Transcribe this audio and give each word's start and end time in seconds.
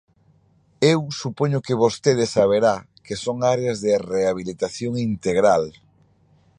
Eu 0.93 1.01
supoño 1.21 1.63
que 1.65 1.79
vostede 1.83 2.25
saberá 2.35 2.75
que 3.05 3.15
son 3.23 3.37
áreas 3.55 3.77
de 3.85 3.93
rehabilitación 4.13 4.93
integral. 5.11 5.63